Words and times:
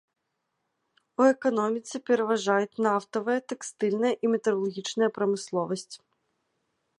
У 1.21 1.25
эканоміцы 1.33 1.95
пераважаюць 2.11 2.81
нафтавая, 2.87 3.37
тэкстыльная 3.53 4.15
і 4.27 4.33
металургічная 4.33 5.09
прамысловасць. 5.19 5.93